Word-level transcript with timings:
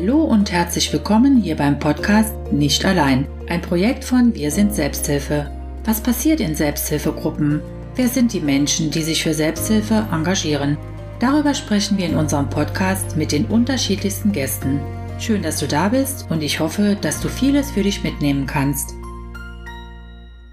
Hallo 0.00 0.24
und 0.24 0.50
herzlich 0.50 0.90
willkommen 0.94 1.42
hier 1.42 1.56
beim 1.56 1.78
Podcast 1.78 2.34
Nicht 2.50 2.86
allein, 2.86 3.28
ein 3.50 3.60
Projekt 3.60 4.02
von 4.02 4.34
Wir 4.34 4.50
sind 4.50 4.74
Selbsthilfe. 4.74 5.50
Was 5.84 6.00
passiert 6.00 6.40
in 6.40 6.54
Selbsthilfegruppen? 6.54 7.60
Wer 7.96 8.08
sind 8.08 8.32
die 8.32 8.40
Menschen, 8.40 8.90
die 8.90 9.02
sich 9.02 9.22
für 9.22 9.34
Selbsthilfe 9.34 10.08
engagieren? 10.10 10.78
Darüber 11.18 11.52
sprechen 11.52 11.98
wir 11.98 12.06
in 12.06 12.16
unserem 12.16 12.48
Podcast 12.48 13.18
mit 13.18 13.30
den 13.30 13.44
unterschiedlichsten 13.44 14.32
Gästen. 14.32 14.80
Schön, 15.18 15.42
dass 15.42 15.58
du 15.58 15.68
da 15.68 15.90
bist 15.90 16.30
und 16.30 16.42
ich 16.42 16.60
hoffe, 16.60 16.96
dass 16.98 17.20
du 17.20 17.28
vieles 17.28 17.70
für 17.70 17.82
dich 17.82 18.02
mitnehmen 18.02 18.46
kannst. 18.46 18.94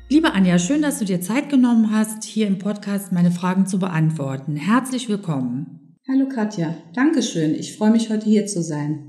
Liebe 0.10 0.34
Anja, 0.34 0.60
schön, 0.60 0.82
dass 0.82 1.00
du 1.00 1.06
dir 1.06 1.22
Zeit 1.22 1.48
genommen 1.48 1.94
hast, 1.94 2.26
hier 2.26 2.48
im 2.48 2.60
Podcast 2.60 3.14
meine 3.14 3.32
Fragen 3.32 3.66
zu 3.66 3.80
beantworten. 3.80 4.58
Herzlich 4.58 5.08
willkommen. 5.08 5.96
Hallo 6.06 6.28
Katja, 6.28 6.76
Dankeschön. 6.94 7.56
Ich 7.56 7.78
freue 7.78 7.92
mich, 7.92 8.10
heute 8.10 8.26
hier 8.26 8.46
zu 8.46 8.62
sein. 8.62 9.07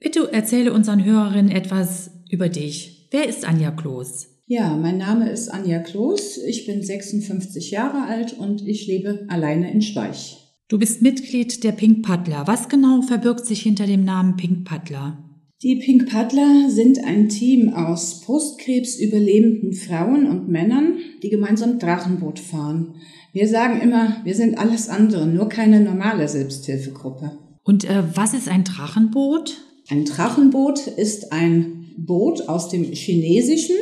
Bitte 0.00 0.32
erzähle 0.32 0.72
unseren 0.72 1.04
Hörerinnen 1.04 1.50
etwas 1.50 2.10
über 2.30 2.48
dich. 2.48 3.08
Wer 3.10 3.28
ist 3.28 3.44
Anja 3.44 3.72
Kloß? 3.72 4.28
Ja, 4.46 4.76
mein 4.76 4.96
Name 4.96 5.28
ist 5.28 5.48
Anja 5.48 5.80
Kloß. 5.80 6.38
Ich 6.46 6.66
bin 6.66 6.82
56 6.82 7.72
Jahre 7.72 8.04
alt 8.06 8.32
und 8.38 8.66
ich 8.66 8.86
lebe 8.86 9.26
alleine 9.28 9.72
in 9.72 9.82
Schweich. 9.82 10.38
Du 10.68 10.78
bist 10.78 11.02
Mitglied 11.02 11.64
der 11.64 11.72
Pink 11.72 12.06
Paddler. 12.06 12.46
Was 12.46 12.68
genau 12.68 13.02
verbirgt 13.02 13.44
sich 13.44 13.62
hinter 13.62 13.86
dem 13.86 14.04
Namen 14.04 14.36
Pink 14.36 14.64
Paddler? 14.64 15.18
Die 15.62 15.76
Pink 15.76 16.08
Paddler 16.08 16.70
sind 16.70 17.02
ein 17.04 17.28
Team 17.28 17.74
aus 17.74 18.20
Brustkrebs-überlebenden 18.20 19.72
Frauen 19.72 20.26
und 20.26 20.48
Männern, 20.48 20.98
die 21.24 21.30
gemeinsam 21.30 21.80
Drachenboot 21.80 22.38
fahren. 22.38 22.94
Wir 23.32 23.48
sagen 23.48 23.80
immer, 23.80 24.18
wir 24.22 24.36
sind 24.36 24.58
alles 24.58 24.88
andere, 24.88 25.26
nur 25.26 25.48
keine 25.48 25.80
normale 25.80 26.28
Selbsthilfegruppe. 26.28 27.32
Und 27.64 27.84
äh, 27.84 28.04
was 28.14 28.34
ist 28.34 28.48
ein 28.48 28.62
Drachenboot? 28.62 29.56
Ein 29.90 30.04
Drachenboot 30.04 30.86
ist 30.86 31.32
ein 31.32 31.94
Boot 31.96 32.48
aus 32.48 32.68
dem 32.68 32.84
Chinesischen. 32.92 33.76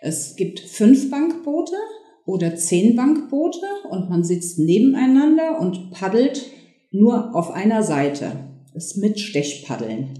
Es 0.00 0.36
gibt 0.36 0.60
fünf 0.60 1.10
Bankboote 1.10 1.74
oder 2.24 2.54
zehn 2.54 2.94
Bankboote 2.94 3.66
und 3.90 4.08
man 4.08 4.22
sitzt 4.22 4.60
nebeneinander 4.60 5.60
und 5.60 5.90
paddelt 5.90 6.46
nur 6.92 7.34
auf 7.34 7.50
einer 7.50 7.82
Seite. 7.82 8.48
Das 8.72 8.86
ist 8.86 8.96
mit 8.98 9.18
Stechpaddeln. 9.18 10.10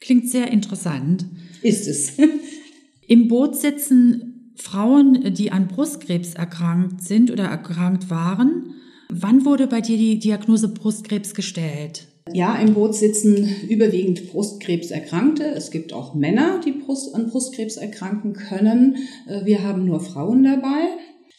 Klingt 0.00 0.28
sehr 0.28 0.50
interessant. 0.50 1.24
Ist 1.62 1.86
es. 1.86 2.14
Im 3.06 3.28
Boot 3.28 3.56
sitzen 3.56 4.52
Frauen, 4.56 5.34
die 5.34 5.52
an 5.52 5.68
Brustkrebs 5.68 6.34
erkrankt 6.34 7.02
sind 7.02 7.30
oder 7.30 7.44
erkrankt 7.44 8.10
waren. 8.10 8.74
Wann 9.08 9.44
wurde 9.44 9.68
bei 9.68 9.80
dir 9.80 9.96
die 9.96 10.18
Diagnose 10.18 10.68
Brustkrebs 10.68 11.34
gestellt? 11.34 12.08
Ja, 12.32 12.56
im 12.56 12.72
Boot 12.72 12.94
sitzen 12.94 13.48
überwiegend 13.68 14.30
Brustkrebserkrankte. 14.30 15.44
Es 15.44 15.70
gibt 15.70 15.92
auch 15.92 16.14
Männer, 16.14 16.60
die 16.64 16.72
Brust, 16.72 17.14
an 17.14 17.28
Brustkrebs 17.28 17.76
erkranken 17.76 18.32
können. 18.32 18.96
Äh, 19.28 19.44
wir 19.44 19.62
haben 19.62 19.84
nur 19.84 20.00
Frauen 20.00 20.42
dabei. 20.42 20.88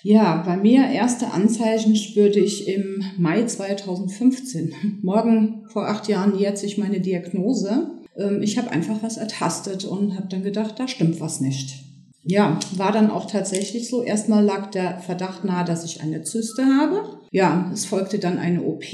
Ja, 0.03 0.43
bei 0.45 0.55
mir 0.55 0.85
erste 0.87 1.31
Anzeichen 1.31 1.95
spürte 1.95 2.39
ich 2.39 2.67
im 2.67 3.03
Mai 3.17 3.43
2015. 3.45 5.01
Morgen 5.01 5.63
vor 5.69 5.87
acht 5.87 6.07
Jahren 6.07 6.37
jährt 6.37 6.59
sich 6.59 6.77
meine 6.77 6.99
Diagnose. 6.99 7.89
Ähm, 8.15 8.43
ich 8.43 8.59
habe 8.59 8.69
einfach 8.69 9.01
was 9.01 9.17
ertastet 9.17 9.85
und 9.85 10.15
habe 10.15 10.27
dann 10.29 10.43
gedacht, 10.43 10.75
da 10.77 10.87
stimmt 10.87 11.19
was 11.19 11.41
nicht. 11.41 11.83
Ja, 12.27 12.59
war 12.75 12.91
dann 12.91 13.09
auch 13.09 13.25
tatsächlich 13.25 13.89
so. 13.89 14.03
Erstmal 14.03 14.43
lag 14.43 14.71
der 14.71 14.99
Verdacht 14.99 15.43
nahe, 15.43 15.65
dass 15.65 15.83
ich 15.83 16.01
eine 16.01 16.21
Zyste 16.21 16.63
habe. 16.65 17.19
Ja, 17.35 17.69
es 17.73 17.83
folgte 17.83 18.17
dann 18.17 18.37
eine 18.37 18.63
OP. 18.63 18.85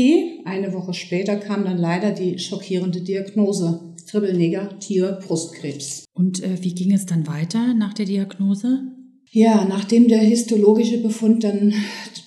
Eine 0.46 0.74
Woche 0.74 0.96
später 0.96 1.36
kam 1.36 1.64
dann 1.64 1.78
leider 1.78 2.10
die 2.10 2.40
schockierende 2.40 3.02
Diagnose. 3.02 3.94
Triple-negativer 4.10 5.20
Brustkrebs. 5.24 6.06
Und 6.16 6.42
äh, 6.42 6.58
wie 6.60 6.74
ging 6.74 6.92
es 6.92 7.06
dann 7.06 7.28
weiter 7.28 7.76
nach 7.76 7.94
der 7.94 8.08
Diagnose? 8.08 8.82
Ja, 9.30 9.64
nachdem 9.66 10.08
der 10.08 10.22
histologische 10.22 11.04
Befund 11.04 11.44
dann 11.44 11.76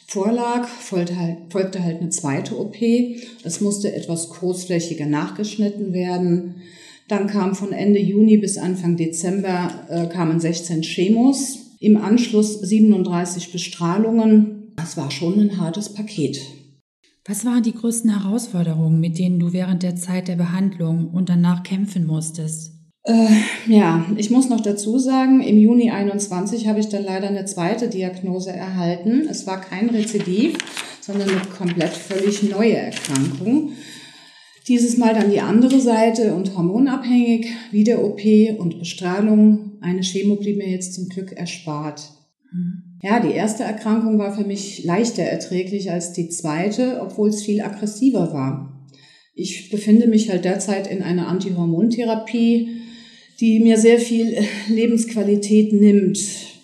vorlag, 0.07 0.69
folgte 0.69 1.19
halt, 1.19 1.39
folgte 1.51 1.83
halt 1.83 2.01
eine 2.01 2.11
zweite 2.11 2.61
OP. 2.61 2.77
Es 3.43 3.61
musste 3.61 3.93
etwas 3.93 4.31
großflächiger 4.31 5.07
nachgeschnitten 5.07 5.93
werden. 5.95 6.63
Dann 7.09 7.27
kam 7.27 7.57
von 7.57 7.73
Ende 7.73 7.99
Juni 7.99 8.37
bis 8.37 8.57
Anfang 8.57 8.97
Dezember 8.97 9.85
äh, 9.89 10.07
kamen 10.07 10.39
16 10.39 10.83
Chemos. 10.83 11.73
Im 11.81 11.97
Anschluss 11.97 12.61
37 12.61 13.51
Bestrahlungen. 13.51 14.64
Das 14.77 14.97
war 14.97 15.11
schon 15.11 15.39
ein 15.39 15.59
hartes 15.59 15.93
Paket. 15.93 16.41
Was 17.27 17.45
waren 17.45 17.63
die 17.63 17.73
größten 17.73 18.21
Herausforderungen, 18.21 19.01
mit 19.01 19.19
denen 19.19 19.39
du 19.39 19.53
während 19.53 19.83
der 19.83 19.97
Zeit 19.97 20.29
der 20.29 20.37
Behandlung 20.37 21.09
und 21.09 21.29
danach 21.29 21.63
kämpfen 21.63 22.07
musstest? 22.07 22.73
Äh, 23.05 23.29
ja, 23.67 24.05
ich 24.17 24.31
muss 24.31 24.49
noch 24.49 24.61
dazu 24.61 24.99
sagen, 24.99 25.41
im 25.43 25.59
Juni 25.59 25.91
21 25.91 26.67
habe 26.69 26.81
ich 26.81 26.89
dann 26.89 27.05
leider 27.05 27.29
eine 27.29 27.45
zweite 27.45 27.89
Diagnose 27.89 28.51
erhalten. 28.51 29.27
Es 29.29 29.47
war 29.47 29.61
kein 29.61 29.91
Rezidiv, 29.91 30.57
sondern 31.01 31.29
eine 31.31 31.41
komplett 31.41 31.93
völlig 31.93 32.43
neue 32.43 32.77
Erkrankung. 32.77 33.73
Dieses 34.69 34.97
Mal 34.97 35.13
dann 35.13 35.31
die 35.31 35.43
andere 35.43 35.81
Seite 35.81 36.35
und 36.35 36.57
hormonabhängig, 36.57 37.49
wieder 37.71 38.03
OP 38.03 38.23
und 38.59 38.79
Bestrahlung. 38.79 39.73
Eine 39.83 40.01
Chemo 40.01 40.37
blieb 40.37 40.57
mir 40.57 40.71
jetzt 40.71 40.95
zum 40.95 41.09
Glück 41.11 41.33
erspart. 41.33 42.11
Ja, 43.03 43.21
die 43.21 43.33
erste 43.33 43.65
Erkrankung 43.65 44.19
war 44.19 44.35
für 44.35 44.47
mich 44.47 44.85
leichter 44.85 45.23
erträglich 45.23 45.91
als 45.91 46.13
die 46.13 46.29
zweite, 46.31 47.01
obwohl 47.03 47.29
es 47.29 47.43
viel 47.43 47.61
aggressiver 47.61 48.33
war. 48.33 48.89
Ich 49.35 49.69
befinde 49.71 50.07
mich 50.07 50.31
halt 50.31 50.45
derzeit 50.45 50.87
in 50.87 51.03
einer 51.03 51.29
Antihormontherapie, 51.29 52.69
die 53.41 53.59
mir 53.61 53.77
sehr 53.79 53.99
viel 53.99 54.37
Lebensqualität 54.69 55.73
nimmt. 55.73 56.19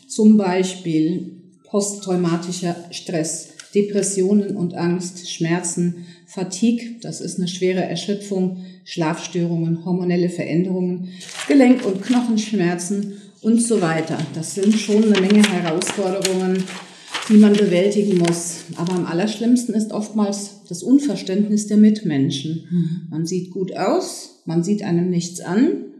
Zum 0.07 0.37
Beispiel 0.37 1.43
posttraumatischer 1.65 2.77
Stress, 2.91 3.51
Depressionen 3.75 4.57
und 4.57 4.75
Angst, 4.75 5.31
Schmerzen, 5.31 6.07
Fatigue, 6.27 6.97
das 7.03 7.21
ist 7.21 7.39
eine 7.39 7.49
schwere 7.49 7.83
Erschöpfung, 7.83 8.65
Schlafstörungen, 8.85 9.85
hormonelle 9.85 10.31
Veränderungen, 10.31 11.09
Gelenk- 11.49 11.85
und 11.85 12.03
Knochenschmerzen 12.03 13.15
und 13.43 13.63
so 13.63 13.81
weiter. 13.81 14.19
Das 14.35 14.55
sind 14.55 14.75
schon 14.75 15.05
eine 15.05 15.21
Menge 15.21 15.43
Herausforderungen, 15.43 16.65
die 17.29 17.37
man 17.37 17.53
bewältigen 17.53 18.19
muss. 18.19 18.65
Aber 18.77 18.93
am 18.95 19.07
allerschlimmsten 19.07 19.75
ist 19.75 19.93
oftmals 19.93 20.65
das 20.69 20.83
Unverständnis 20.83 21.67
der 21.67 21.77
Mitmenschen. 21.77 22.67
Mhm. 22.71 23.09
Man 23.11 23.27
sieht 23.27 23.51
gut 23.51 23.77
aus, 23.77 24.43
man 24.47 24.63
sieht 24.63 24.83
einem 24.83 25.11
nichts 25.11 25.41
an, 25.41 25.91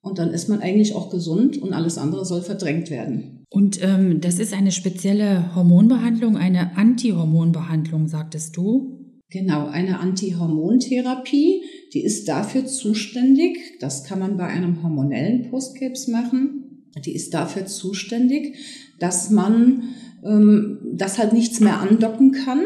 und 0.00 0.18
dann 0.18 0.30
ist 0.30 0.48
man 0.48 0.60
eigentlich 0.60 0.94
auch 0.94 1.10
gesund 1.10 1.58
und 1.58 1.72
alles 1.72 1.98
andere 1.98 2.24
soll 2.24 2.42
verdrängt 2.42 2.90
werden. 2.90 3.44
Und 3.50 3.82
ähm, 3.82 4.20
das 4.20 4.38
ist 4.38 4.54
eine 4.54 4.72
spezielle 4.72 5.54
Hormonbehandlung, 5.54 6.36
eine 6.36 6.76
Antihormonbehandlung, 6.76 8.08
sagtest 8.08 8.56
du? 8.56 8.94
Genau, 9.30 9.66
eine 9.66 10.00
Antihormontherapie, 10.00 11.62
die 11.92 12.02
ist 12.02 12.28
dafür 12.28 12.64
zuständig, 12.64 13.58
das 13.80 14.04
kann 14.04 14.20
man 14.20 14.38
bei 14.38 14.46
einem 14.46 14.82
hormonellen 14.82 15.50
Brustkrebs 15.50 16.08
machen, 16.08 16.67
die 17.06 17.14
ist 17.14 17.34
dafür 17.34 17.66
zuständig, 17.66 18.56
dass 18.98 19.30
man 19.30 19.94
ähm, 20.24 20.78
das 20.94 21.18
halt 21.18 21.32
nichts 21.32 21.60
mehr 21.60 21.80
andocken 21.80 22.32
kann. 22.32 22.60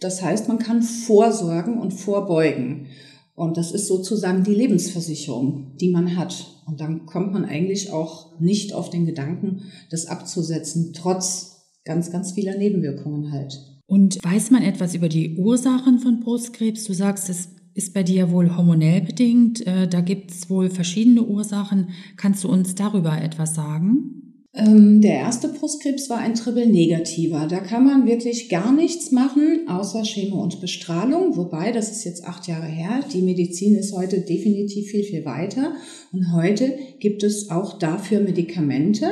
Das 0.00 0.22
heißt, 0.22 0.48
man 0.48 0.58
kann 0.58 0.82
vorsorgen 0.82 1.78
und 1.78 1.92
vorbeugen. 1.92 2.86
Und 3.34 3.56
das 3.56 3.72
ist 3.72 3.86
sozusagen 3.86 4.44
die 4.44 4.54
Lebensversicherung, 4.54 5.76
die 5.80 5.90
man 5.90 6.16
hat. 6.16 6.62
Und 6.66 6.80
dann 6.80 7.06
kommt 7.06 7.32
man 7.32 7.44
eigentlich 7.44 7.90
auch 7.90 8.38
nicht 8.38 8.72
auf 8.72 8.90
den 8.90 9.06
Gedanken, 9.06 9.62
das 9.90 10.06
abzusetzen, 10.06 10.92
trotz 10.92 11.62
ganz, 11.84 12.10
ganz 12.10 12.32
vieler 12.32 12.56
Nebenwirkungen 12.56 13.32
halt. 13.32 13.58
Und 13.86 14.18
weiß 14.22 14.50
man 14.50 14.62
etwas 14.62 14.94
über 14.94 15.08
die 15.08 15.36
Ursachen 15.36 15.98
von 15.98 16.20
Brustkrebs? 16.20 16.84
Du 16.84 16.92
sagst, 16.92 17.28
es 17.28 17.48
ist 17.74 17.94
bei 17.94 18.02
dir 18.02 18.30
wohl 18.30 18.56
hormonell 18.56 19.00
bedingt. 19.00 19.66
Äh, 19.66 19.88
da 19.88 20.00
gibt 20.00 20.30
es 20.30 20.50
wohl 20.50 20.70
verschiedene 20.70 21.22
Ursachen. 21.22 21.88
Kannst 22.16 22.44
du 22.44 22.48
uns 22.48 22.74
darüber 22.74 23.20
etwas 23.20 23.54
sagen? 23.54 24.22
Ähm, 24.54 25.00
der 25.00 25.14
erste 25.14 25.48
Brustkrebs 25.48 26.10
war 26.10 26.18
ein 26.18 26.34
Triple-negativer. 26.34 27.46
Da 27.48 27.60
kann 27.60 27.84
man 27.84 28.06
wirklich 28.06 28.50
gar 28.50 28.70
nichts 28.70 29.10
machen, 29.10 29.66
außer 29.66 30.02
Chemo 30.02 30.42
und 30.42 30.60
Bestrahlung. 30.60 31.38
Wobei, 31.38 31.72
das 31.72 31.90
ist 31.90 32.04
jetzt 32.04 32.26
acht 32.26 32.46
Jahre 32.48 32.66
her. 32.66 33.00
Die 33.14 33.22
Medizin 33.22 33.76
ist 33.76 33.96
heute 33.96 34.20
definitiv 34.20 34.90
viel, 34.90 35.04
viel 35.04 35.24
weiter. 35.24 35.72
Und 36.12 36.32
heute 36.34 36.74
gibt 36.98 37.22
es 37.22 37.50
auch 37.50 37.78
dafür 37.78 38.20
Medikamente. 38.20 39.06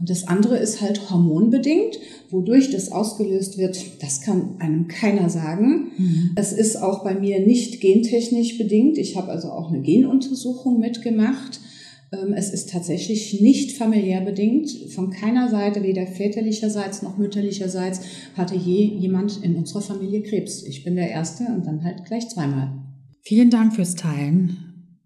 Und 0.00 0.10
das 0.10 0.28
andere 0.28 0.58
ist 0.58 0.80
halt 0.80 1.10
hormonbedingt. 1.10 1.98
Wodurch 2.30 2.70
das 2.70 2.92
ausgelöst 2.92 3.58
wird, 3.58 4.02
das 4.02 4.20
kann 4.20 4.56
einem 4.58 4.86
keiner 4.86 5.28
sagen. 5.30 5.92
Mhm. 5.96 6.30
Es 6.36 6.52
ist 6.52 6.76
auch 6.76 7.02
bei 7.02 7.14
mir 7.14 7.40
nicht 7.40 7.80
gentechnisch 7.80 8.58
bedingt. 8.58 8.98
Ich 8.98 9.16
habe 9.16 9.30
also 9.30 9.48
auch 9.48 9.70
eine 9.70 9.80
Genuntersuchung 9.80 10.78
mitgemacht. 10.78 11.60
Ähm, 12.12 12.32
es 12.32 12.50
ist 12.50 12.70
tatsächlich 12.70 13.40
nicht 13.40 13.76
familiär 13.76 14.20
bedingt. 14.20 14.70
Von 14.94 15.10
keiner 15.10 15.50
Seite, 15.50 15.82
weder 15.82 16.06
väterlicherseits 16.06 17.02
noch 17.02 17.18
mütterlicherseits, 17.18 18.00
hatte 18.34 18.54
je 18.54 18.84
jemand 18.84 19.42
in 19.42 19.56
unserer 19.56 19.82
Familie 19.82 20.22
Krebs. 20.22 20.62
Ich 20.62 20.84
bin 20.84 20.96
der 20.96 21.10
Erste 21.10 21.44
und 21.44 21.66
dann 21.66 21.82
halt 21.82 22.04
gleich 22.04 22.28
zweimal. 22.28 22.70
Vielen 23.22 23.50
Dank 23.50 23.74
fürs 23.74 23.94
Teilen. 23.94 24.56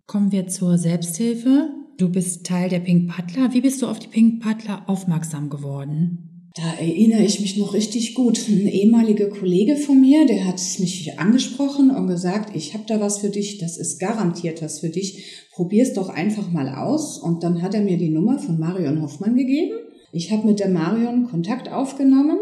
kommen 0.06 0.30
wir 0.30 0.46
zur 0.46 0.76
Selbsthilfe. 0.76 1.70
Du 1.98 2.08
bist 2.08 2.46
Teil 2.46 2.68
der 2.68 2.80
Pink 2.80 3.10
Paddler. 3.10 3.52
Wie 3.52 3.60
bist 3.60 3.82
du 3.82 3.86
auf 3.86 3.98
die 3.98 4.08
Pink 4.08 4.42
Paddler 4.42 4.88
aufmerksam 4.88 5.50
geworden? 5.50 6.50
Da 6.54 6.74
erinnere 6.78 7.22
ich 7.22 7.40
mich 7.40 7.56
noch 7.56 7.72
richtig 7.72 8.14
gut. 8.14 8.46
Ein 8.48 8.66
ehemaliger 8.66 9.28
Kollege 9.30 9.76
von 9.76 10.00
mir, 10.00 10.26
der 10.26 10.46
hat 10.46 10.60
mich 10.78 11.18
angesprochen 11.18 11.90
und 11.90 12.08
gesagt, 12.08 12.54
ich 12.54 12.74
habe 12.74 12.84
da 12.86 13.00
was 13.00 13.18
für 13.18 13.30
dich, 13.30 13.58
das 13.58 13.78
ist 13.78 13.98
garantiert 13.98 14.60
was 14.60 14.80
für 14.80 14.90
dich. 14.90 15.46
Probier's 15.52 15.94
doch 15.94 16.08
einfach 16.08 16.50
mal 16.50 16.68
aus. 16.74 17.18
Und 17.18 17.42
dann 17.42 17.62
hat 17.62 17.74
er 17.74 17.82
mir 17.82 17.96
die 17.96 18.10
Nummer 18.10 18.38
von 18.38 18.58
Marion 18.58 19.00
Hoffmann 19.00 19.36
gegeben. 19.36 19.78
Ich 20.12 20.30
habe 20.30 20.46
mit 20.46 20.60
der 20.60 20.68
Marion 20.68 21.24
Kontakt 21.24 21.70
aufgenommen, 21.70 22.38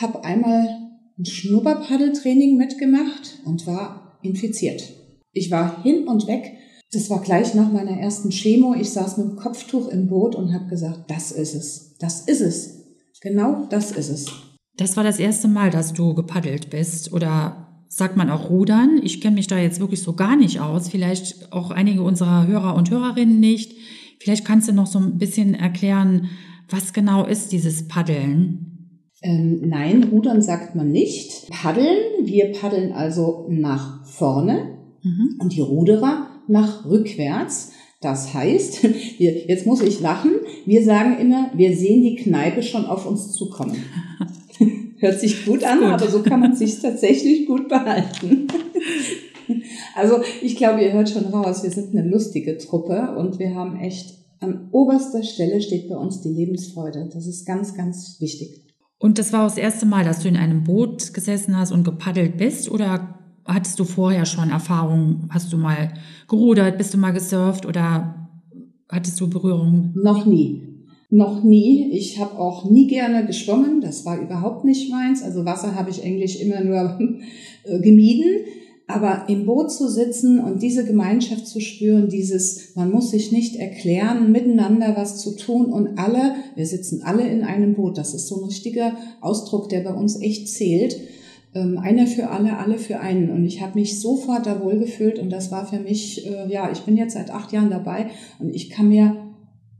habe 0.00 0.24
einmal 0.24 0.68
ein 1.16 1.24
Schnupperpaddeltraining 1.24 2.56
mitgemacht 2.56 3.38
und 3.44 3.68
war 3.68 4.18
infiziert. 4.22 4.92
Ich 5.32 5.50
war 5.50 5.82
hin 5.84 6.08
und 6.08 6.26
weg. 6.26 6.54
Das 6.94 7.10
war 7.10 7.20
gleich 7.20 7.54
nach 7.54 7.72
meiner 7.72 7.98
ersten 7.98 8.30
Chemo. 8.30 8.74
Ich 8.74 8.90
saß 8.90 9.18
mit 9.18 9.26
dem 9.28 9.36
Kopftuch 9.36 9.88
im 9.88 10.06
Boot 10.06 10.36
und 10.36 10.54
habe 10.54 10.68
gesagt, 10.68 11.10
das 11.10 11.32
ist 11.32 11.54
es, 11.54 11.96
das 11.98 12.20
ist 12.22 12.40
es. 12.40 12.84
Genau 13.20 13.66
das 13.68 13.90
ist 13.90 14.10
es. 14.10 14.26
Das 14.76 14.96
war 14.96 15.02
das 15.02 15.18
erste 15.18 15.48
Mal, 15.48 15.70
dass 15.70 15.92
du 15.92 16.14
gepaddelt 16.14 16.70
bist 16.70 17.12
oder 17.12 17.64
sagt 17.88 18.16
man 18.16 18.30
auch 18.30 18.50
rudern? 18.50 19.00
Ich 19.02 19.20
kenne 19.20 19.34
mich 19.34 19.46
da 19.46 19.58
jetzt 19.58 19.80
wirklich 19.80 20.02
so 20.02 20.14
gar 20.14 20.36
nicht 20.36 20.60
aus. 20.60 20.88
Vielleicht 20.88 21.52
auch 21.52 21.70
einige 21.70 22.02
unserer 22.02 22.46
Hörer 22.46 22.74
und 22.76 22.90
Hörerinnen 22.90 23.40
nicht. 23.40 23.72
Vielleicht 24.20 24.44
kannst 24.44 24.68
du 24.68 24.72
noch 24.72 24.86
so 24.86 24.98
ein 24.98 25.18
bisschen 25.18 25.54
erklären, 25.54 26.28
was 26.68 26.92
genau 26.92 27.24
ist 27.24 27.52
dieses 27.52 27.88
Paddeln? 27.88 29.00
Ähm, 29.22 29.62
nein, 29.64 30.04
rudern 30.04 30.42
sagt 30.42 30.74
man 30.74 30.90
nicht. 30.90 31.50
Paddeln, 31.50 31.96
wir 32.24 32.52
paddeln 32.52 32.92
also 32.92 33.46
nach 33.48 34.04
vorne 34.06 34.78
mhm. 35.02 35.38
und 35.40 35.52
die 35.54 35.60
Ruderer 35.60 36.23
nach 36.48 36.84
rückwärts. 36.84 37.72
Das 38.00 38.34
heißt, 38.34 38.82
wir, 39.18 39.46
jetzt 39.46 39.66
muss 39.66 39.80
ich 39.80 40.00
lachen, 40.00 40.32
wir 40.66 40.84
sagen 40.84 41.18
immer, 41.18 41.50
wir 41.54 41.76
sehen 41.76 42.02
die 42.02 42.16
Kneipe 42.16 42.62
schon 42.62 42.84
auf 42.84 43.06
uns 43.06 43.32
zukommen. 43.32 43.76
Hört 44.98 45.20
sich 45.20 45.44
gut 45.44 45.64
an, 45.64 45.80
gut. 45.80 45.88
aber 45.88 46.08
so 46.08 46.22
kann 46.22 46.40
man 46.40 46.54
sich 46.54 46.80
tatsächlich 46.80 47.46
gut 47.46 47.68
behalten. 47.68 48.46
also 49.94 50.20
ich 50.40 50.56
glaube, 50.56 50.82
ihr 50.82 50.92
hört 50.92 51.10
schon 51.10 51.26
raus, 51.26 51.62
wir 51.62 51.70
sind 51.70 51.94
eine 51.94 52.08
lustige 52.08 52.56
Truppe 52.56 53.14
und 53.18 53.38
wir 53.38 53.54
haben 53.54 53.76
echt 53.80 54.14
an 54.40 54.68
oberster 54.70 55.22
Stelle 55.22 55.60
steht 55.60 55.88
bei 55.88 55.96
uns 55.96 56.20
die 56.20 56.32
Lebensfreude. 56.32 57.10
Das 57.12 57.26
ist 57.26 57.44
ganz, 57.44 57.74
ganz 57.74 58.16
wichtig. 58.20 58.62
Und 58.98 59.18
das 59.18 59.32
war 59.32 59.44
das 59.44 59.58
erste 59.58 59.84
Mal, 59.84 60.04
dass 60.04 60.20
du 60.20 60.28
in 60.28 60.36
einem 60.36 60.64
Boot 60.64 61.12
gesessen 61.12 61.58
hast 61.58 61.72
und 61.72 61.84
gepaddelt 61.84 62.38
bist 62.38 62.70
oder 62.70 63.13
hattest 63.44 63.78
du 63.78 63.84
vorher 63.84 64.26
schon 64.26 64.50
Erfahrungen? 64.50 65.28
Hast 65.30 65.52
du 65.52 65.56
mal 65.56 65.94
gerudert, 66.28 66.78
bist 66.78 66.94
du 66.94 66.98
mal 66.98 67.12
gesurft 67.12 67.66
oder 67.66 68.28
hattest 68.88 69.20
du 69.20 69.28
Berührung? 69.28 69.92
Noch 69.94 70.26
nie. 70.26 70.74
Noch 71.10 71.44
nie. 71.44 71.90
Ich 71.92 72.18
habe 72.18 72.38
auch 72.38 72.68
nie 72.68 72.86
gerne 72.86 73.26
geschwommen. 73.26 73.80
Das 73.80 74.04
war 74.04 74.20
überhaupt 74.20 74.64
nicht 74.64 74.90
meins. 74.90 75.22
Also 75.22 75.44
Wasser 75.44 75.74
habe 75.74 75.90
ich 75.90 76.04
eigentlich 76.04 76.40
immer 76.42 76.62
nur 76.62 76.98
äh, 77.64 77.80
gemieden. 77.80 78.46
Aber 78.86 79.24
im 79.28 79.46
Boot 79.46 79.72
zu 79.72 79.88
sitzen 79.88 80.40
und 80.40 80.60
diese 80.62 80.84
Gemeinschaft 80.84 81.46
zu 81.46 81.60
spüren, 81.60 82.10
dieses, 82.10 82.74
man 82.74 82.90
muss 82.90 83.10
sich 83.10 83.32
nicht 83.32 83.56
erklären, 83.56 84.30
miteinander 84.30 84.94
was 84.94 85.20
zu 85.22 85.36
tun 85.36 85.72
und 85.72 85.98
alle, 85.98 86.34
wir 86.54 86.66
sitzen 86.66 87.02
alle 87.02 87.26
in 87.26 87.44
einem 87.44 87.74
Boot. 87.74 87.96
Das 87.96 88.12
ist 88.12 88.28
so 88.28 88.42
ein 88.42 88.44
richtiger 88.44 88.92
Ausdruck, 89.22 89.70
der 89.70 89.80
bei 89.80 89.94
uns 89.94 90.20
echt 90.20 90.48
zählt. 90.48 90.96
Ähm, 91.54 91.78
einer 91.78 92.06
für 92.06 92.30
alle, 92.30 92.58
alle 92.58 92.78
für 92.78 93.00
einen. 93.00 93.30
Und 93.30 93.44
ich 93.44 93.62
habe 93.62 93.78
mich 93.78 94.00
sofort 94.00 94.46
da 94.46 94.60
wohlgefühlt 94.60 95.18
und 95.18 95.30
das 95.30 95.52
war 95.52 95.66
für 95.66 95.78
mich, 95.78 96.26
äh, 96.26 96.50
ja, 96.52 96.70
ich 96.72 96.80
bin 96.80 96.96
jetzt 96.96 97.14
seit 97.14 97.30
acht 97.30 97.52
Jahren 97.52 97.70
dabei 97.70 98.10
und 98.40 98.54
ich 98.54 98.70
kann 98.70 98.88
mir 98.88 99.16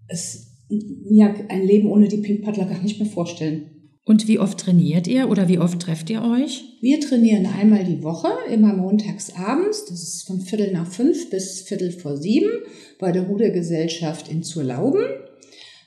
es, 0.07 0.53
ja, 0.69 1.35
ein 1.49 1.67
Leben 1.67 1.91
ohne 1.91 2.09
die 2.09 2.19
Pink 2.19 2.43
Paddler 2.43 2.67
gar 2.67 2.83
nicht 2.83 3.01
mehr 3.01 3.09
vorstellen. 3.09 3.71
Und 4.07 4.29
wie 4.29 4.39
oft 4.39 4.59
trainiert 4.61 5.07
ihr 5.07 5.31
oder 5.31 5.49
wie 5.49 5.59
oft 5.59 5.81
trefft 5.81 6.11
ihr 6.11 6.23
euch? 6.23 6.65
Wir 6.83 7.01
trainieren 7.01 7.47
einmal 7.47 7.85
die 7.85 8.03
Woche, 8.03 8.29
immer 8.53 8.75
montags 8.75 9.33
abends. 9.35 9.87
Das 9.87 10.03
ist 10.03 10.27
von 10.27 10.41
Viertel 10.41 10.73
nach 10.73 10.87
fünf 10.87 11.31
bis 11.31 11.63
Viertel 11.63 11.91
vor 11.91 12.19
sieben 12.19 12.51
bei 12.99 13.13
der 13.13 13.23
Rudergesellschaft 13.23 14.31
in 14.31 14.43
Zurlauben. 14.43 15.05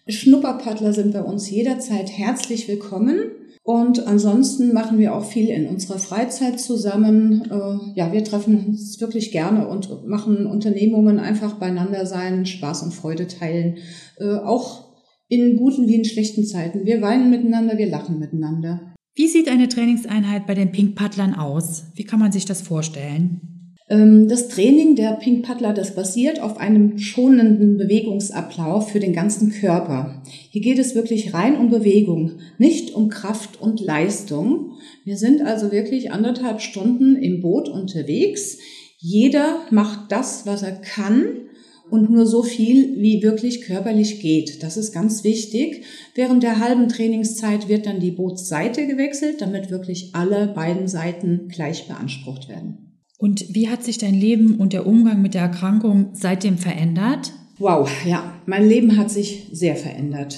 Schnupperpaddler 0.08 0.94
sind 0.94 1.14
bei 1.14 1.22
uns 1.22 1.50
jederzeit 1.50 2.10
herzlich 2.10 2.68
willkommen. 2.68 3.32
Und 3.68 4.08
ansonsten 4.08 4.72
machen 4.72 4.98
wir 4.98 5.14
auch 5.14 5.26
viel 5.26 5.50
in 5.50 5.68
unserer 5.68 6.00
Freizeit 6.00 6.58
zusammen. 6.58 7.52
Äh, 7.52 8.00
ja, 8.00 8.14
wir 8.14 8.24
treffen 8.24 8.66
uns 8.66 9.02
wirklich 9.02 9.34
gerne 9.34 9.68
und 9.68 10.08
machen 10.08 10.46
Unternehmungen 10.46 11.20
einfach 11.20 11.56
beieinander 11.56 12.06
sein, 12.06 12.46
Spaß 12.46 12.84
und 12.84 12.94
Freude 12.94 13.28
teilen. 13.28 13.80
Äh, 14.20 14.38
auch 14.38 14.96
in 15.28 15.58
guten 15.58 15.86
wie 15.90 15.96
in 15.96 16.06
schlechten 16.06 16.46
Zeiten. 16.46 16.86
Wir 16.86 17.02
weinen 17.02 17.30
miteinander, 17.30 17.78
wir 17.78 17.90
lachen 17.90 18.20
miteinander. 18.20 18.94
Wie 19.16 19.28
sieht 19.28 19.50
eine 19.50 19.68
Trainingseinheit 19.68 20.48
bei 20.48 20.54
den 20.54 20.72
Pink 20.72 20.96
Paddlern 20.96 21.34
aus? 21.34 21.88
Wie 21.94 22.06
kann 22.06 22.22
man 22.22 22.32
sich 22.32 22.46
das 22.46 22.62
vorstellen? 22.62 23.57
Ähm, 23.90 24.28
das 24.28 24.50
Training 24.50 24.96
der 24.96 25.14
Pink 25.14 25.46
Paddler, 25.46 25.74
das 25.74 25.96
basiert 25.96 26.42
auf 26.42 26.58
einem 26.58 26.98
schonenden 26.98 27.78
Bewegungsablauf 27.78 28.92
für 28.92 29.00
den 29.00 29.14
ganzen 29.14 29.52
Körper. 29.52 30.22
Hier 30.50 30.62
geht 30.62 30.80
es 30.80 30.96
wirklich 30.96 31.34
rein 31.34 31.56
um 31.58 31.70
Bewegung, 31.70 32.34
nicht 32.58 32.94
um 32.94 33.10
Kraft 33.10 33.62
und 33.62 33.80
Leistung. 33.80 34.74
Wir 35.06 35.18
sind 35.18 35.42
also 35.42 35.72
wirklich 35.72 36.12
anderthalb 36.12 36.62
Stunden 36.62 37.16
im 37.16 37.42
Boot 37.42 37.70
unterwegs. 37.70 38.58
Jeder 39.00 39.60
macht 39.72 40.12
das, 40.12 40.46
was 40.46 40.64
er 40.64 40.74
kann 40.74 41.48
und 41.90 42.10
nur 42.10 42.26
so 42.26 42.44
viel, 42.44 42.98
wie 42.98 43.24
wirklich 43.24 43.62
körperlich 43.62 44.20
geht. 44.20 44.64
Das 44.64 44.76
ist 44.76 44.92
ganz 44.92 45.24
wichtig. 45.24 45.84
Während 46.16 46.44
der 46.44 46.60
halben 46.60 46.90
Trainingszeit 46.90 47.70
wird 47.70 47.86
dann 47.86 48.02
die 48.02 48.12
Bootsseite 48.12 48.86
gewechselt, 48.88 49.40
damit 49.40 49.72
wirklich 49.72 50.10
alle 50.14 50.48
beiden 50.48 50.90
Seiten 50.90 51.48
gleich 51.48 51.88
beansprucht 51.88 52.50
werden. 52.50 52.87
Und 53.18 53.56
wie 53.56 53.68
hat 53.68 53.84
sich 53.84 53.98
dein 53.98 54.14
Leben 54.14 54.56
und 54.56 54.74
der 54.74 54.86
Umgang 54.86 55.22
mit 55.22 55.34
der 55.34 55.42
Erkrankung 55.42 56.10
seitdem 56.14 56.58
verändert? 56.58 57.34
Wow, 57.58 57.90
ja, 58.06 58.34
mein 58.46 58.70
Leben 58.70 58.98
hat 58.98 59.10
sich 59.10 59.48
sehr 59.52 59.76
verändert. 59.76 60.38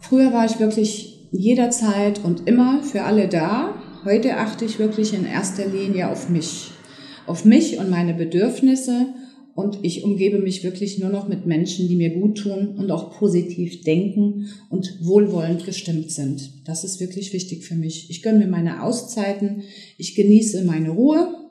Früher 0.00 0.32
war 0.32 0.46
ich 0.46 0.60
wirklich 0.60 1.28
jederzeit 1.32 2.24
und 2.24 2.46
immer 2.48 2.82
für 2.82 3.02
alle 3.02 3.26
da. 3.26 3.74
Heute 4.04 4.36
achte 4.36 4.64
ich 4.64 4.78
wirklich 4.78 5.14
in 5.14 5.24
erster 5.24 5.66
Linie 5.66 6.10
auf 6.10 6.28
mich, 6.28 6.70
auf 7.26 7.44
mich 7.44 7.78
und 7.78 7.90
meine 7.90 8.14
Bedürfnisse 8.14 9.06
und 9.54 9.80
ich 9.82 10.04
umgebe 10.04 10.38
mich 10.38 10.64
wirklich 10.64 10.98
nur 10.98 11.10
noch 11.10 11.28
mit 11.28 11.46
Menschen, 11.46 11.88
die 11.88 11.96
mir 11.96 12.10
gut 12.10 12.38
tun 12.38 12.76
und 12.78 12.90
auch 12.90 13.18
positiv 13.18 13.82
denken 13.82 14.48
und 14.70 14.98
wohlwollend 15.02 15.64
gestimmt 15.64 16.10
sind. 16.10 16.52
Das 16.64 16.84
ist 16.84 17.00
wirklich 17.00 17.32
wichtig 17.32 17.64
für 17.64 17.74
mich. 17.74 18.08
Ich 18.10 18.22
gönne 18.22 18.38
mir 18.38 18.46
meine 18.46 18.82
Auszeiten, 18.82 19.62
ich 19.98 20.14
genieße 20.14 20.64
meine 20.64 20.90
Ruhe 20.90 21.41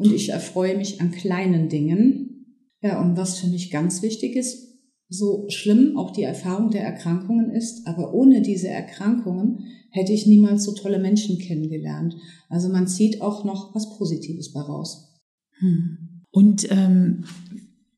und 0.00 0.12
ich 0.12 0.30
erfreue 0.30 0.78
mich 0.78 1.00
an 1.00 1.10
kleinen 1.10 1.68
Dingen. 1.68 2.46
Ja, 2.82 3.02
und 3.02 3.18
was 3.18 3.38
für 3.38 3.48
mich 3.48 3.70
ganz 3.70 4.02
wichtig 4.02 4.34
ist, 4.34 4.78
so 5.10 5.44
schlimm 5.48 5.98
auch 5.98 6.12
die 6.12 6.22
Erfahrung 6.22 6.70
der 6.70 6.82
Erkrankungen 6.82 7.50
ist, 7.50 7.86
aber 7.86 8.14
ohne 8.14 8.40
diese 8.40 8.68
Erkrankungen 8.68 9.66
hätte 9.90 10.12
ich 10.12 10.26
niemals 10.26 10.64
so 10.64 10.72
tolle 10.72 10.98
Menschen 10.98 11.38
kennengelernt. 11.38 12.14
Also 12.48 12.70
man 12.70 12.86
zieht 12.86 13.20
auch 13.20 13.44
noch 13.44 13.74
was 13.74 13.98
Positives 13.98 14.52
daraus. 14.52 15.20
Hm. 15.58 15.98
Und 16.30 16.70
ähm, 16.70 17.24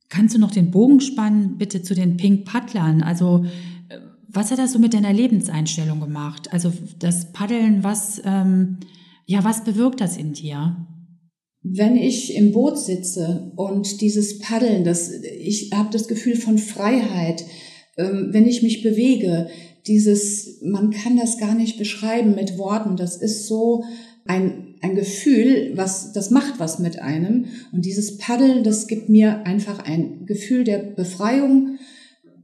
kannst 0.09 0.35
du 0.35 0.39
noch 0.39 0.51
den 0.51 0.71
Bogen 0.71 0.99
spannen, 0.99 1.57
bitte 1.57 1.83
zu 1.83 1.95
den 1.95 2.17
Pink 2.17 2.45
Paddlern? 2.45 3.01
Also 3.01 3.45
äh, 3.87 3.99
was 4.27 4.51
hat 4.51 4.57
das 4.57 4.73
so 4.73 4.79
mit 4.79 4.93
deiner 4.93 5.13
Lebenseinstellung 5.13 6.01
gemacht? 6.01 6.51
Also 6.51 6.73
das 6.99 7.31
Paddeln, 7.31 7.85
was, 7.85 8.21
ähm, 8.25 8.79
ja, 9.25 9.45
was 9.45 9.63
bewirkt 9.63 10.01
das 10.01 10.17
in 10.17 10.33
dir? 10.33 10.87
Wenn 11.63 11.95
ich 11.95 12.35
im 12.35 12.51
Boot 12.51 12.77
sitze 12.77 13.51
und 13.55 14.01
dieses 14.01 14.39
Paddeln, 14.39 14.83
das, 14.83 15.11
ich 15.11 15.71
habe 15.73 15.89
das 15.91 16.07
Gefühl 16.07 16.35
von 16.35 16.57
Freiheit, 16.57 17.45
ähm, 17.97 18.29
wenn 18.31 18.45
ich 18.45 18.61
mich 18.63 18.83
bewege, 18.83 19.47
dieses, 19.87 20.61
man 20.61 20.91
kann 20.91 21.17
das 21.17 21.37
gar 21.37 21.55
nicht 21.55 21.77
beschreiben 21.77 22.35
mit 22.35 22.57
Worten, 22.57 22.97
das 22.97 23.15
ist 23.17 23.47
so 23.47 23.83
ein, 24.25 24.75
ein 24.81 24.95
Gefühl, 24.95 25.71
was, 25.75 26.13
das 26.13 26.29
macht 26.29 26.59
was 26.59 26.79
mit 26.79 26.99
einem. 26.99 27.45
Und 27.71 27.85
dieses 27.85 28.17
Paddeln, 28.17 28.63
das 28.63 28.87
gibt 28.87 29.09
mir 29.09 29.45
einfach 29.45 29.79
ein 29.79 30.25
Gefühl 30.25 30.63
der 30.63 30.79
Befreiung. 30.79 31.77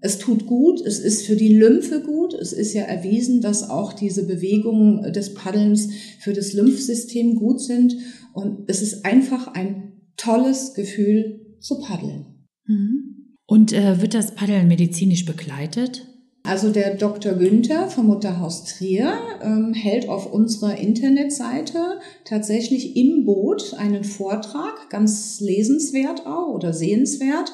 Es 0.01 0.17
tut 0.17 0.45
gut, 0.45 0.79
es 0.81 0.99
ist 0.99 1.25
für 1.25 1.35
die 1.35 1.53
Lymphe 1.53 2.01
gut. 2.01 2.33
Es 2.33 2.53
ist 2.53 2.73
ja 2.73 2.83
erwiesen, 2.83 3.41
dass 3.41 3.69
auch 3.69 3.93
diese 3.93 4.25
Bewegungen 4.25 5.11
des 5.11 5.33
Paddelns 5.33 5.89
für 6.19 6.33
das 6.33 6.53
Lymphsystem 6.53 7.35
gut 7.35 7.59
sind. 7.59 7.95
Und 8.33 8.69
es 8.69 8.81
ist 8.81 9.05
einfach 9.05 9.47
ein 9.53 9.93
tolles 10.15 10.73
Gefühl 10.73 11.57
zu 11.59 11.79
paddeln. 11.79 12.45
Mhm. 12.65 13.35
Und 13.45 13.73
äh, 13.73 14.01
wird 14.01 14.13
das 14.13 14.35
Paddeln 14.35 14.67
medizinisch 14.67 15.25
begleitet? 15.25 16.05
Also 16.43 16.71
der 16.71 16.95
Dr. 16.95 17.33
Günther 17.33 17.89
vom 17.89 18.07
Mutterhaus 18.07 18.63
Trier 18.63 19.13
ähm, 19.43 19.73
hält 19.73 20.07
auf 20.07 20.31
unserer 20.31 20.77
Internetseite 20.77 21.99
tatsächlich 22.23 22.95
im 22.95 23.25
Boot 23.25 23.73
einen 23.77 24.03
Vortrag, 24.03 24.89
ganz 24.89 25.41
lesenswert 25.41 26.25
auch 26.25 26.53
oder 26.53 26.73
sehenswert, 26.73 27.51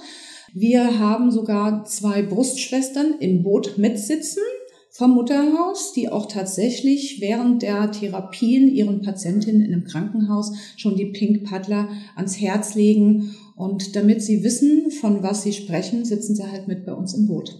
Wir 0.57 0.99
haben 0.99 1.31
sogar 1.31 1.83
zwei 1.83 2.21
Brustschwestern 2.21 3.15
im 3.19 3.43
Boot 3.43 3.77
mitsitzen 3.77 4.41
vom 4.89 5.11
Mutterhaus, 5.11 5.91
die 5.91 6.07
auch 6.07 6.27
tatsächlich 6.27 7.19
während 7.19 7.61
der 7.61 7.91
Therapien 7.91 8.69
ihren 8.69 9.01
Patientinnen 9.01 9.59
in 9.59 9.73
einem 9.73 9.83
Krankenhaus 9.83 10.53
schon 10.77 10.95
die 10.95 11.07
Pink 11.07 11.43
Paddler 11.43 11.89
ans 12.15 12.39
Herz 12.39 12.73
legen. 12.73 13.35
Und 13.57 13.97
damit 13.97 14.23
sie 14.23 14.45
wissen, 14.45 14.91
von 14.91 15.21
was 15.21 15.43
sie 15.43 15.51
sprechen, 15.51 16.05
sitzen 16.05 16.37
sie 16.37 16.49
halt 16.49 16.69
mit 16.69 16.85
bei 16.85 16.93
uns 16.93 17.13
im 17.13 17.27
Boot. 17.27 17.53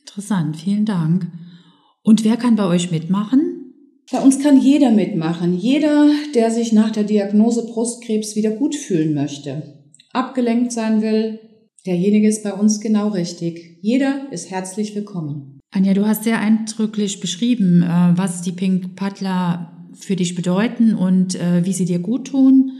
Interessant, 0.00 0.56
vielen 0.56 0.84
Dank. 0.84 1.30
Und 2.02 2.24
wer 2.24 2.36
kann 2.36 2.56
bei 2.56 2.66
euch 2.66 2.90
mitmachen? 2.90 3.74
Bei 4.10 4.20
uns 4.20 4.40
kann 4.40 4.60
jeder 4.60 4.90
mitmachen. 4.90 5.56
Jeder, 5.56 6.10
der 6.34 6.50
sich 6.50 6.72
nach 6.72 6.90
der 6.90 7.04
Diagnose 7.04 7.64
Brustkrebs 7.66 8.34
wieder 8.34 8.50
gut 8.50 8.74
fühlen 8.74 9.14
möchte, 9.14 9.84
abgelenkt 10.12 10.72
sein 10.72 11.00
will, 11.00 11.38
derjenige 11.86 12.28
ist 12.28 12.42
bei 12.42 12.52
uns 12.52 12.80
genau 12.80 13.08
richtig. 13.08 13.78
Jeder 13.80 14.28
ist 14.30 14.50
herzlich 14.50 14.94
willkommen. 14.94 15.60
Anja, 15.70 15.94
du 15.94 16.06
hast 16.06 16.24
sehr 16.24 16.40
eindrücklich 16.40 17.20
beschrieben, 17.20 17.82
äh, 17.82 18.12
was 18.16 18.42
die 18.42 18.52
Pink 18.52 18.96
Paddler 18.96 19.88
für 19.94 20.16
dich 20.16 20.34
bedeuten 20.34 20.94
und 20.94 21.34
äh, 21.36 21.64
wie 21.64 21.72
sie 21.72 21.84
dir 21.84 22.00
gut 22.00 22.28
tun. 22.28 22.72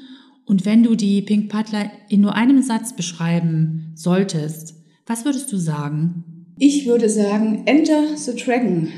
Und 0.44 0.64
wenn 0.64 0.82
du 0.82 0.96
die 0.96 1.22
Pink 1.22 1.48
Paddler 1.48 1.90
in 2.08 2.22
nur 2.22 2.34
einem 2.34 2.62
Satz 2.62 2.96
beschreiben 2.96 3.92
solltest, 3.94 4.74
was 5.06 5.24
würdest 5.24 5.52
du 5.52 5.56
sagen? 5.56 6.24
Ich 6.58 6.86
würde 6.86 7.08
sagen, 7.08 7.62
enter 7.66 8.16
the 8.16 8.34
dragon. 8.34 8.88